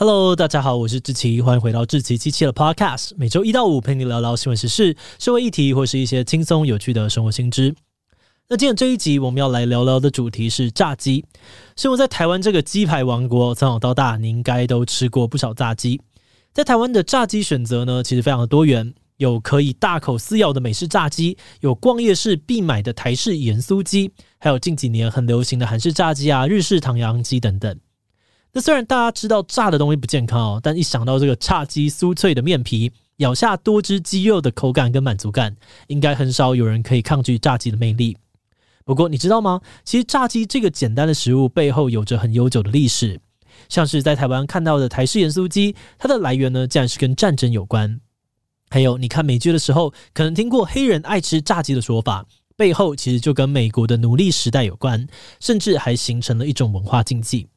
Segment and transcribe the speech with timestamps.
[0.00, 7.74] Hello，大家好，我是志奇，欢迎回到志奇机器的 Podcast，每周一到五陪你聊聊新闻时事、社会议题或是一些轻松有趣的生活新知。
[8.48, 11.24] 那今天这一集我们要来聊聊的主题是炸鸡。
[11.74, 16.00] 生活在台湾这个鸡排王国，从小到大你应该都吃过不少炸鸡。
[16.52, 27.76] 在台湾的炸鸡选择呢，其实非常的多元，有可以大口撕咬的美式炸鸡，有逛夜市必买的台式盐酥鸡，还有近几年很流行的韩式炸鸡啊、日式唐扬鸡等等。
[28.52, 35.56] 那虽然大家知道炸的东西不健康哦，但一想到这个炸鸡酥脆的面皮，咬下多汁鸡肉的口感跟满足感，
[35.88, 38.16] 应该很少有人可以抗拒炸鸡的魅力。
[38.84, 39.60] 不过你知道吗？
[39.84, 43.20] 其实炸鸡这个简单的食物背后有着很悠久的历史。
[43.68, 48.00] 像是在台湾看到的台式盐酥鸡，它的来源呢，竟然是跟战争有关。
[48.70, 52.24] 还有你看美剧的时候，可能听过黑人爱吃炸鸡的说法，
[52.56, 55.06] 背后其实就跟美国的奴隶时代有关，
[55.40, 57.48] 甚至还形成了一种文化禁忌。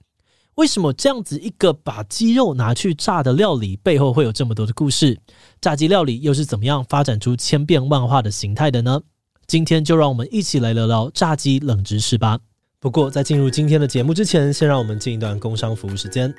[0.56, 5.20] 为什么这样子一个把鸡肉拿去炸的料理背后会有这么多的故事？
[5.62, 9.02] 炸鸡料理又是怎么样发展出千变万化的形态的呢？
[9.48, 12.40] 今天就让我们一起来聊聊炸鸡冷知识吧。
[12.80, 16.34] 不过在进入今天的节目之前，先让我们进一段工商服务时间。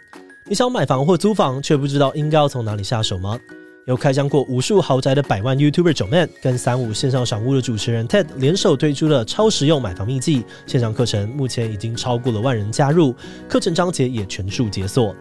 [0.49, 3.39] 你想买房或租房，却不知道应该要从哪里下手吗？
[3.87, 13.13] 由开箱过无数豪宅的百万 YouTuber 九 man 跟三五线上赏屋的主持人 Ted 联手推出了超实用买房秘籍线上课程，目前已经超过了万人加入，
[13.49, 15.15] 课程章节也全数解锁。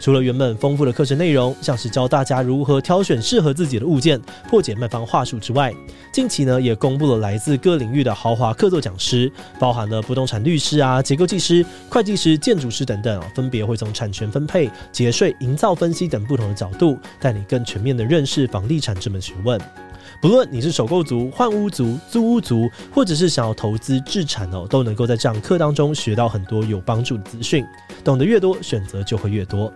[0.00, 5.74] 除了原本丰富的课程内容，像是教大家如何挑选适合自己的物件、破解卖方话术之外，
[6.12, 19.60] 近期呢也公布了来自各领域的豪华客座讲师，包含了不动产律师啊、结构技师、会计师、建筑师等等，分别会从产权分配、节税、营造分析等不同的角度，带你更全面的认识房地产这门学问。
[20.20, 27.64] 不论你是首购族、换屋族、租屋族，或者是想要投资置产哦，都能够在这堂课当中学到很多有帮助的资讯。
[28.02, 29.72] 懂得越多，选择就会越多。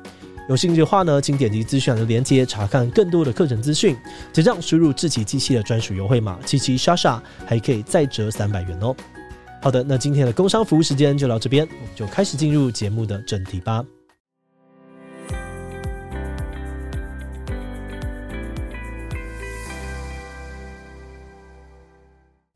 [0.49, 3.97] 有兴趣的话呢，请点击资讯栏的链接查看更多的课程资讯。
[4.33, 8.95] 结账输入智奇机器的专属优惠码七七莎莎，还可以再折三百元哦。
[9.61, 13.85] 好的，那今天的工商服务时间就到这边，我们就开始进入节目的正题吧。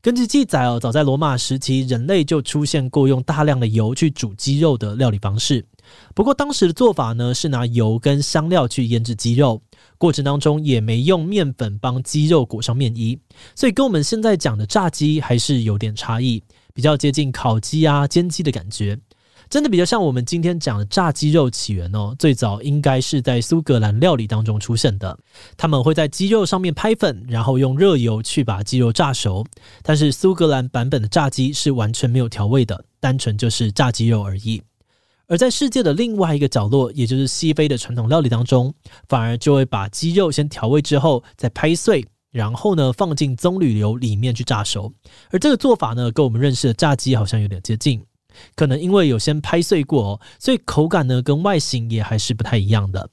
[0.07, 5.67] 根据记载哦，早在罗马时期，人类就出现过用大量的油去煮鸡肉的料理方式。
[6.15, 9.61] 不过当时的做法呢，是拿油跟香料去腌制鸡肉，
[9.99, 13.19] 过程当中也没用面粉帮鸡肉裹上面衣，
[13.57, 16.41] 所以跟我们现在讲的炸鸡还是有点差异，
[16.73, 18.97] 比较接近烤鸡啊、煎鸡的感觉。
[19.49, 25.17] 真的比较像我们今天讲的炸鸡肉起源哦，最早应该是在苏格兰料理当中出现的。
[25.57, 29.45] 他们会在鸡肉上面拍粉，然后用热油去把鸡肉炸熟。
[29.83, 34.63] 但是苏格兰版本的炸鸡是完全没有调味的，单纯就是炸鸡肉而已。
[35.29, 38.73] 而在世界的另外一个角落，也就是西非的传统料理当中，
[39.09, 44.93] 反而就会把鸡肉先调味之后再拍碎，然后呢放进棕榈油里面去炸熟。
[45.31, 48.01] 而这个做法呢，跟我们认识的炸鸡好像有点接近。
[48.55, 53.11] 可能因为有先拍碎过哦，所以口感呢跟外形也还是不太一样的。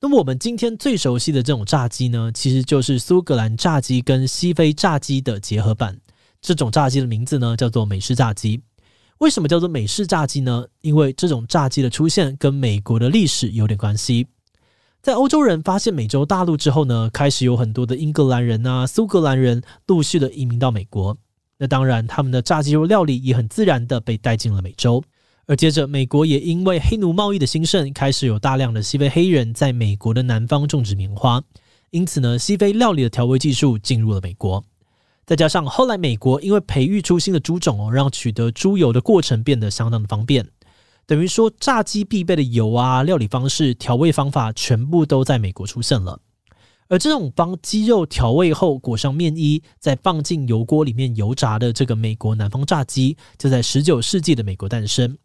[0.00, 6.00] 那么我们今天最熟悉的这种炸鸡呢，其实就是苏格兰炸鸡跟西非炸鸡的结合版。
[6.40, 8.60] 这种炸鸡的名字呢叫做美式炸鸡。
[9.18, 10.66] 为什么叫做美式炸鸡呢？
[10.80, 14.26] 因为这种炸鸡的出现跟美国的历史有点关系。
[15.00, 21.16] 在欧洲人发现美洲大陆之后呢，开始有很多的英格兰人啊、苏格兰人陆续的移民到美国。
[21.62, 25.00] 那当然，他们的炸鸡肉料理也很自然的被带进了美洲，
[25.46, 31.40] 而接着美国也因为黑奴贸易的兴盛，开始有大量的西非黑人在美国的南方种植棉花，
[31.90, 34.64] 因此呢，西非料理的调味技术进入了美国。
[35.24, 40.44] 再加上后来美国因为培育出新的猪种哦，让取得猪油的过程变得相当的方便，
[41.06, 46.18] 等于说炸鸡必备的油啊、料理方式、调味方法全部都在美国出现了。
[46.92, 55.16] 而这种帮鸡肉调味后裹上面衣，再放进油锅里面油炸的这个美国南方炸鸡，就在十九世纪的美国诞生。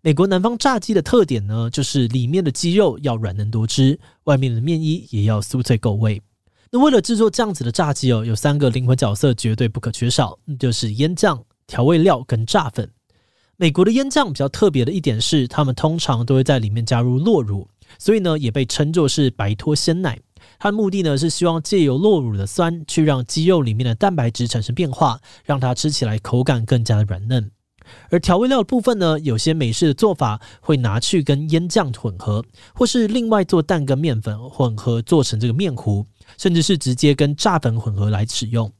[0.00, 6.22] 美国南方炸鸡的特点呢，就是里面的鸡肉要软嫩多汁，外面的面衣也要酥脆够味。
[6.70, 12.88] 那为了制作这样子的炸鸡哦，有三个灵魂角色绝对不可缺少，那就是腌酱、调味料跟炸粉。
[13.56, 17.66] 美国的腌酱比较特别的一点是，他们通常都会在里面加入酪乳。
[17.98, 20.16] 所以呢也被称作是白脱鲜奶。
[20.62, 27.50] 它的目的呢是希望借由酪乳的酸去让鸡肉里面的蛋白质产生变化，让它吃起来口感更加的软嫩。
[28.10, 32.44] 而调味料的部分呢，有些美式的做法会拿去跟腌酱混合，
[32.76, 36.06] 或是另外做蛋跟面粉混合做成这个面糊，
[36.38, 38.72] 甚至是直接跟炸粉混合来使用。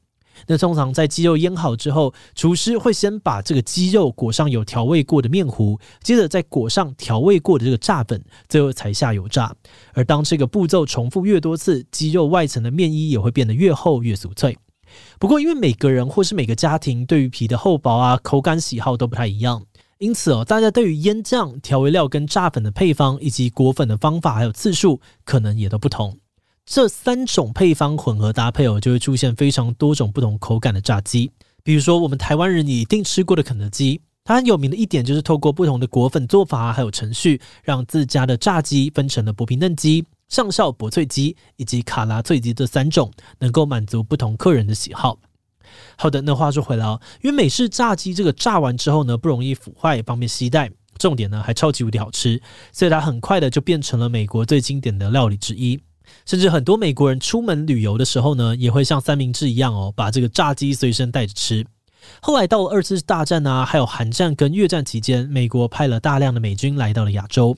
[0.46, 9.54] 那通常在鸡肉腌好之后，厨师会先把这个鸡肉裹上有调味过的面糊，接着再裹上调味过的这个炸粉，最后才下油炸。
[9.92, 14.58] 而当这个步骤重复越多次，鸡肉外层的面衣也会变得越厚越酥脆。
[15.18, 19.62] 不过，因为每个人或是每个家庭对于皮的厚薄啊、口感喜好都不太一样，
[19.98, 26.18] 因此哦，大家对于腌酱、调味料跟炸粉的配方，以及裹粉的方法还有次数，可能也都不同。
[26.64, 31.30] 这三种配方混合搭配哦，就会出现非常多种不同口感的炸鸡。
[31.64, 40.04] 比如说，我们台湾人一定吃过的肯德基，它很有名的一点就是透过不同的裹粉做法还有程序，让自家的炸鸡分成了薄皮嫩鸡。
[40.28, 45.18] 上校薄脆鸡以及卡拉脆鸡这三种，能够满足不同客人的喜好。
[45.96, 52.40] 好的，那话说回来哦，因为美式炸鸡这个炸完之后呢，不容易腐坏，方便携带，重点呢还超级无敌好吃，
[52.72, 55.78] 所以它很快的就变成了美国最经典的料理之一。
[56.24, 61.66] 甚至很多美国人出门旅游的时候呢，也会像三明治一样哦，把这个炸鸡随身带着吃。
[62.20, 67.56] 后来到了二次大战啊，还有韩战跟越战期间，美国派了大量的美军来到了亚洲。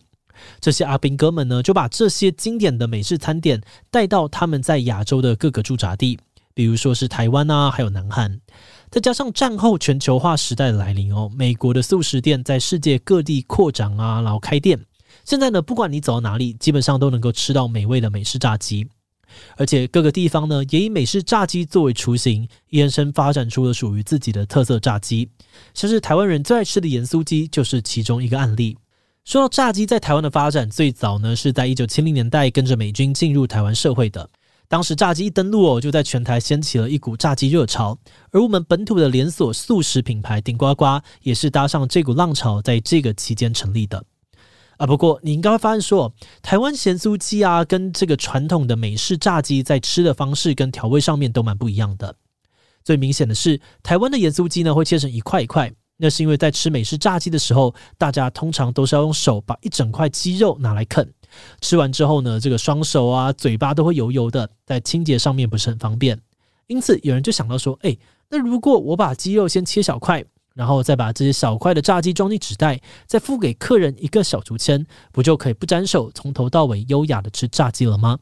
[0.60, 6.18] 这些阿兵哥们呢，就把这些经典的美式餐点带到他们在亚洲的各个驻扎地，
[6.52, 8.40] 比如说是台湾啊，还有南韩。
[8.90, 14.78] 再加上战后全球化时代的来临哦，美国的素食店在世界各地扩展啊，然后开店。
[15.24, 18.86] 现在呢，不管你走到哪里，基本上都能够吃到美味的美式炸鸡。
[19.56, 25.28] 而且各个地方呢，也以美式炸鸡作为雏形，延伸发展出了属于自己的特色炸鸡，
[25.72, 28.76] 像是台湾人最爱吃的盐酥鸡，就是其中一个案例。
[29.24, 34.28] 说到炸鸡在台湾的发展，最早呢是在一九七零年代跟着美军进入台湾社会的。
[34.68, 37.98] 当时炸鸡一登陆哦，就在全台掀起了一股炸鸡热潮。
[38.30, 44.04] 而我们本土的连锁素食品牌顶呱呱，也是搭上这股浪潮，在这个期间成立的。
[44.78, 46.12] 啊，不过你应该会发现说，
[46.42, 52.16] 台湾咸酥鸡啊，跟这个传统的美式炸鸡在吃的方式跟调味上面都蛮不一样的。
[52.82, 55.72] 最明显的是，台湾的盐酥鸡呢会切成一块一块。
[55.96, 61.08] 那是因为在吃美式炸鸡的时候，大家通常都是要用手把一整块鸡肉拿来啃，
[61.60, 66.20] 吃完之后呢，这个双手啊、嘴巴都会油油的，在清洁上面不是很方便。
[66.66, 67.96] 因此，有人就想到说，哎，
[68.28, 70.24] 那如果我把鸡肉先切小块，
[70.54, 78.18] 然后再把这些小块的炸鸡装进纸袋，再付给客人一个小竹签，不就可以不沾手，从头到尾优雅的吃炸鸡了吗？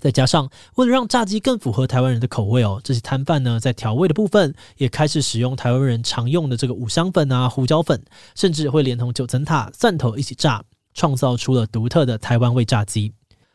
[0.00, 8.04] 再加上，为了让炸鸡更符合台湾人的口味哦，这些摊贩呢，在调味的部分也开始使用台湾人常用的这个五香粉啊、胡椒粉，
[8.34, 10.62] 甚至会连同九层塔、蒜头一起炸，
[10.92, 13.12] 创造出了独特的台湾味炸鸡。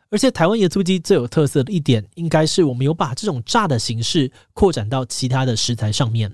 [0.10, 6.34] 而且，台湾盐酥鸡最有特色的一点，应该是我们有把这种炸的形式扩展到其他的食材上面。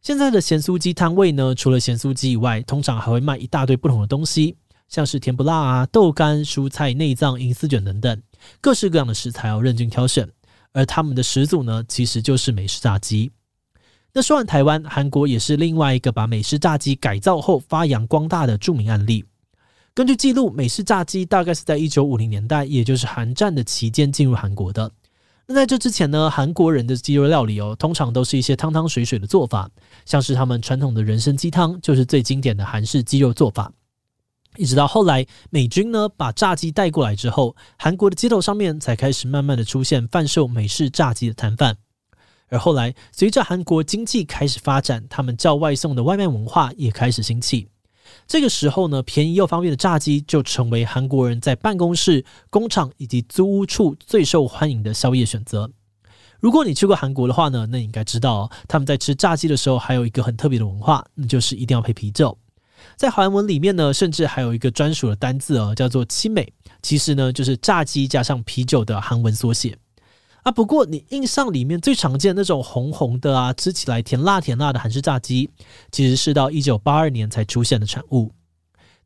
[0.00, 4.56] 现在的咸酥鸡摊位呢，除了咸酥鸡以外，通常还会卖一大堆不同的东西，
[4.88, 8.22] 像是甜不辣啊、豆干、蔬菜内脏、银丝卷等等。
[8.60, 10.28] 各式各样的食材要任君挑选，
[10.72, 13.32] 而他们的始祖呢，其实就是美式炸鸡。
[14.14, 19.24] 那说完台湾，韩国也是另外一个把美式炸鸡改造后发扬光大的著名案例。
[19.92, 24.92] 根据记录，美式炸鸡大概是在一九五零年代，也就是韩战的期间进入韩国的。
[25.50, 29.70] 那在这之前呢，韩国人的鸡肉料理哦，通常都是一些汤汤水水的做法，
[30.08, 33.70] 像是他们传统的人参鸡汤，就是最经典的韩式鸡肉做法。
[34.56, 41.76] 一直到后来，美军呢把炸鸡带过来之后，韩国的街头上面才开始慢慢的出现贩售美式炸鸡的摊贩。
[42.48, 47.68] 而后来，随着韩国经济开始发展，他们叫外送的外卖文化也开始兴起。
[48.26, 55.70] 这个时候呢，便宜又方便的炸鸡就成为韩国人在办公室、工厂以及租屋处最受欢迎的宵夜选择。
[56.40, 62.36] 如果你去过韩国的话呢，那你应该知道哦，他们在吃炸鸡的时候还有一个很特别的文化，那就是一定要配啤酒。
[62.96, 69.76] 在韩文里面呢，甚至还有一个专属的单字哦，叫做“七美”，其实呢就是炸鸡加上啤酒的韩文缩写
[70.44, 70.52] 啊。
[70.52, 75.50] 不过你印象里面最常见的那种红红的啊，吃起来甜辣甜辣的韩式炸鸡，
[75.90, 78.32] 其实是到一九八二年才出现的产物。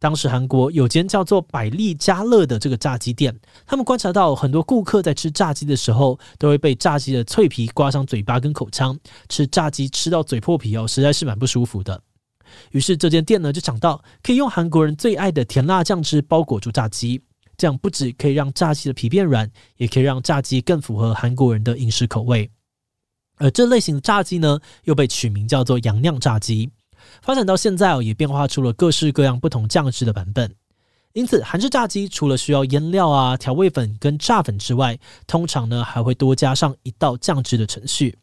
[0.03, 3.33] 当时韩国有间叫做百利家乐的这个炸鸡店，
[3.65, 12.03] 他们观察到很多顾客在吃炸鸡的时候，都会被炸鸡的脆皮刮伤嘴巴跟口腔，吃炸鸡吃到嘴破皮哦，实在是蛮不舒服的。
[12.73, 17.23] 于是这间店呢就想到，可以用韩国人最爱的甜辣酱汁包裹住炸鸡，
[17.57, 22.51] 这样不止可以让炸鸡的皮变软，也可以让炸鸡更符合韩国人的饮食口味。
[23.37, 26.73] 而这类型的炸鸡呢，又被取名叫做洋酿炸鸡。
[27.23, 30.55] 发展到现在哦，也变化出了各式各样不同酱汁的版本。
[31.13, 38.17] 因此，韩式炸鸡除了需要腌料啊、调味粉跟炸粉之外，通常呢还会多加上一道酱汁的程序。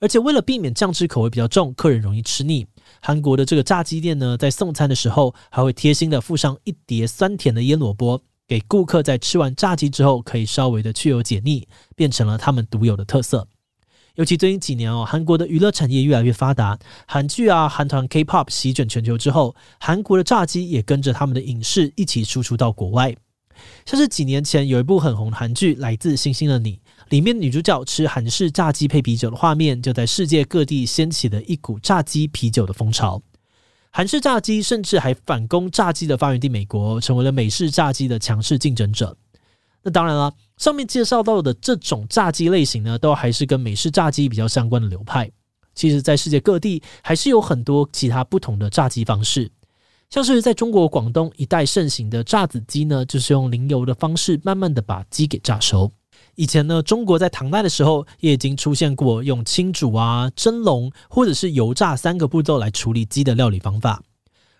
[0.00, 2.66] 而且为了避免酱汁口味比较重，客人容易吃腻，
[3.00, 13.48] 韩国的这个炸鸡店呢，在送餐的时候还会贴心的附上一碟酸甜的腌萝卜，给顾客在吃完炸鸡之后可以稍微的去油解腻，变成了他们独有的特色。
[14.18, 23.14] 尤其最近几年哦，韩国的娱乐产业越来越发达，韩剧啊、韩团 K-pop 席卷全球之后，韩国的炸鸡也跟着他们的影视一起输出到国外。
[23.86, 26.72] 像是几年前有一部很红的韩剧《来自星星的你》，
[27.10, 33.22] 里面女主角吃韩式炸鸡配啤酒的画面，就在世界各地掀起了一股炸鸡啤酒的风潮。
[33.92, 39.16] 韩式炸鸡甚至还反攻炸鸡的发源地美国，成为了美式炸鸡的强势竞争者。
[39.84, 45.30] 那当然了，上面介绍到的这种炸鸡类型呢，都还是跟美式炸鸡比较相关的流派。
[45.74, 49.50] 其实，在世界各地还是有很多其他不同的炸鸡方式，
[50.10, 55.92] 像是在中国广东一带盛行的炸子鸡呢，就是用淋油的方式，慢慢的把鸡给炸熟。
[56.34, 64.02] 以前呢，中国在唐代的时候，也已经出现过用清煮啊、蒸笼或者是油炸三个步骤来处理鸡的料理方法。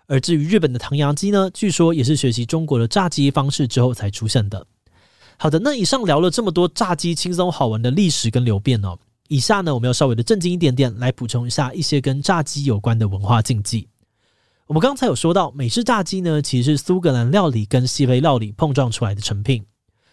[0.07, 4.65] 而至于日本的唐扬鸡呢，据说也是学习中国的炸鸡方式之后才出现的。
[5.41, 8.99] 好的，那以上聊了这么多炸鸡轻松好玩的历史跟流变哦。
[9.29, 13.87] 以下呢，我们要稍微的正经一点点，来补充一下一些跟炸鸡有关的文化禁忌。
[14.67, 19.63] 我们刚才有说到，美式炸鸡呢，其实是苏格兰料理跟西非料理碰撞出来的成品。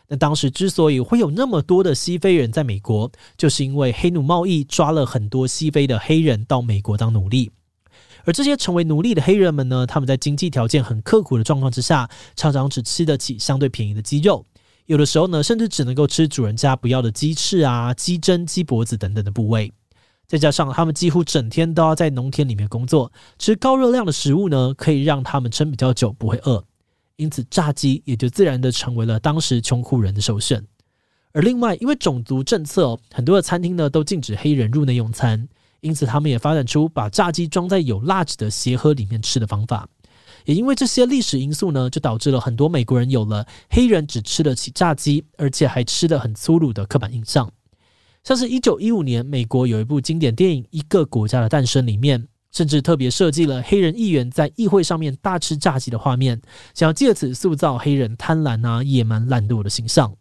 [0.07, 7.51] 那当时之所以会有那么多的西非人在美国，就是因为黑奴贸易抓了很多西非的黑人到美国当奴隶，
[8.25, 14.47] 而这些成为奴隶的黑人们呢，他们在经济条件很刻苦的状况之下，常常只吃得起相对便宜的鸡肉。
[14.87, 19.73] 有的时候呢，甚至只能够吃主人家不要的鸡翅啊、鸡胗、鸡脖子等等的部位。
[20.27, 26.65] 再加上他们几乎整天都要在农田里面工作，吃高热量的食物呢，可以让他们撑比较久，不会饿。
[27.17, 30.65] 因此，炸鸡也就自然的成为了当时穷苦人的首选。
[31.33, 35.49] 而另外，因为种族政策，很多的餐厅呢都禁止黑人入内用餐，
[35.81, 39.89] 因此他们也发展出把炸鸡装在有蜡纸的鞋盒里面吃的方法。
[40.47, 47.53] 也因为这些历史因素呢，就导致了很多美国人有了黑人只吃得起炸鸡，而且还吃得很粗鲁的刻板印象。
[48.25, 56.41] 像是一九一五年，美国有一部经典电影《一个国家的诞生》里面，甚至特别设计了黑人议员在议会上面大吃炸鸡的画面，
[56.75, 60.15] 想要借此塑造黑人贪婪啊、野蛮、懒惰的形象。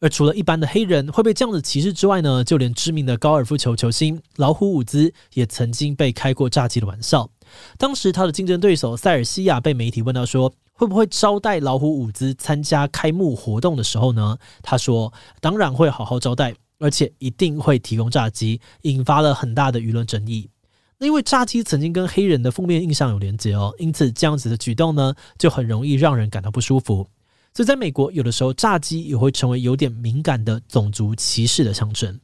[0.00, 7.28] 而除了一般的黑人会被这样子歧视之外呢，就连知名的高尔夫球球星老虎伍兹也曾经被开过炸鸡的玩笑。
[7.76, 20.48] 当时他的竞争对手塞尔西亚被媒体问到说，会不会招待老虎伍兹参加开幕活动的时候呢，他说当然会好好招待，而且一定会提供炸鸡，引发了很大的舆论争议。
[20.98, 27.06] 那因为炸鸡曾经跟黑人的负面印象有连结哦，因此这样子的举动呢，就很容易让人感到不舒服。
[27.54, 32.20] 所以，在美国，有的时候炸鸡也会成为有点敏感的种族歧视的象征。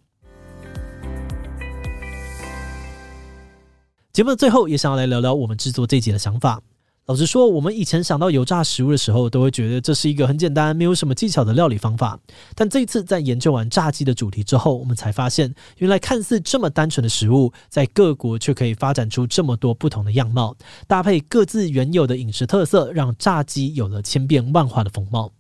[4.14, 6.62] 节目的最后，也想要来聊聊我们制作这集的想法。
[7.06, 12.16] 老实说，我们以前想到油炸食物的时候，都会觉得这是一个很简单、没有什么技巧的料理方法。
[12.54, 20.56] 但这一次在研究完炸鸡的主题之后，我们才发现，原来看似这么单纯的食物，在各国却可以发展出这么多不同的样貌，
[20.86, 25.32] 搭配各自原有的饮食特色，让炸鸡有了千变万化的风貌。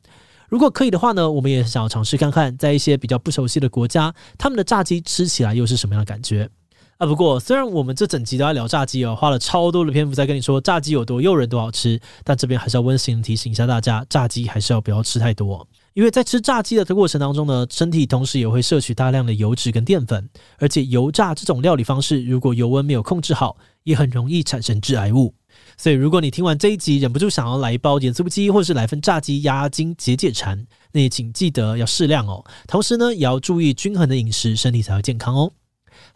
[0.48, 6.50] 如果可以的话呢，我们也想要尝试看看，在一些比较不熟悉的国家，他们的炸鸡吃起来又是什么样的感觉。
[6.98, 25.34] 啊，不过虽然我们这整集都在聊炸鸡哦，花了超多的篇幅在跟你说炸鸡有多诱人、多好吃，但这边还是要温馨提醒一下大家，炸鸡还是要不要吃太多，因为在吃炸鸡的过程当中呢，身体同时也会摄取大量的油脂跟淀粉，而且油炸这种料理方式，如果油温没有控制好，也很容易产生致癌物。
[25.76, 35.50] 所以如果你听完这一集忍不住想要来一包盐酥鸡，或是来份炸鸡压压惊解解馋，那也请记得要适量哦，同时呢，也要注意均衡的饮食，身体才会健康哦。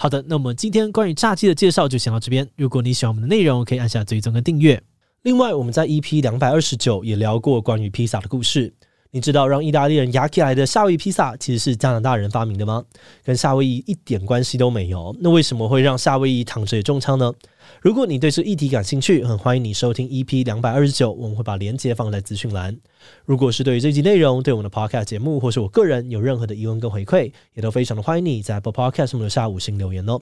[0.00, 2.49] 好的，那么今天关于炸鸡的介绍就先到这边。
[2.57, 4.81] 如果你喜欢我们的内容，可以按下追踪跟订阅。
[5.23, 8.73] 另外，我们在 EP 两百二十九也聊过关于披萨的故事。
[9.11, 12.85] 你知道让意大利人压起来的夏威夷披萨其实是加拿大人发明的吗？
[13.25, 15.17] 跟夏威夷一点关系都没有。
[15.21, 17.33] 那为什么会让夏威夷躺着也中枪呢？
[17.81, 22.77] 如果你对这议题感兴趣，很欢迎你收听 EP 两百二十九，我们会把链接放在资讯栏。
[23.25, 30.21] 如果是对于这集内容、对我们的 Podcast 节目，或是我个人有任何的疑问跟回馈，也都非常的欢迎你在 Apple Podcast 上面留下五星留言哦。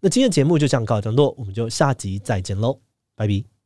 [0.00, 2.78] 那今天的节目就这样告一段落，我们就下集再见喽，
[3.16, 3.61] 拜拜。